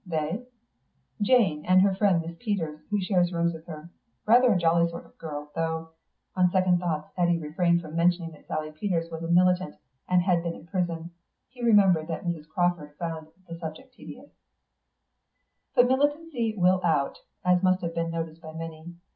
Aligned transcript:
"They?" 0.03 0.47
"Jane 1.21 1.63
and 1.67 1.79
her 1.83 1.93
friend 1.93 2.23
Miss 2.23 2.35
Peters, 2.39 2.79
who 2.89 2.99
shares 2.99 3.31
rooms 3.31 3.53
with 3.53 3.67
her. 3.67 3.87
Rather 4.25 4.51
a 4.51 4.57
jolly 4.57 4.89
sort 4.89 5.05
of 5.05 5.15
girl; 5.19 5.51
though" 5.53 5.89
On 6.35 6.49
second 6.49 6.79
thoughts 6.79 7.11
Eddy 7.15 7.37
refrained 7.37 7.83
from 7.83 7.95
mentioning 7.95 8.31
that 8.31 8.47
Sally 8.47 8.71
Peters 8.71 9.11
was 9.11 9.21
a 9.21 9.27
militant 9.27 9.75
and 10.09 10.23
had 10.23 10.41
been 10.41 10.55
in 10.55 10.65
prison; 10.65 11.11
he 11.49 11.63
remembered 11.63 12.07
that 12.07 12.25
Mrs. 12.25 12.47
Crawford 12.49 12.95
found 12.97 13.27
the 13.47 13.59
subject 13.59 13.93
tedious. 13.93 14.31
But 15.75 15.87
militancy 15.87 16.55
will 16.57 16.81
out, 16.83 17.19
as 17.45 17.61
must 17.61 17.81
have 17.81 17.93
been 17.93 18.09
noticed 18.09 18.41
by 18.41 18.53
many. 18.53 18.95